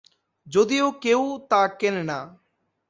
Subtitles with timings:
[0.47, 2.19] যদিও কেউ তা কেনেনা।